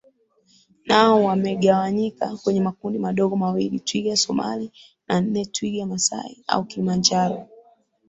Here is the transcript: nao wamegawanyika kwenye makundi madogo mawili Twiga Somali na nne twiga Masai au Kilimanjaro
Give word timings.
nao 0.85 1.23
wamegawanyika 1.23 2.37
kwenye 2.37 2.61
makundi 2.61 2.99
madogo 2.99 3.35
mawili 3.35 3.79
Twiga 3.79 4.17
Somali 4.17 4.71
na 5.07 5.21
nne 5.21 5.45
twiga 5.45 5.85
Masai 5.85 6.43
au 6.47 6.63
Kilimanjaro 6.65 7.47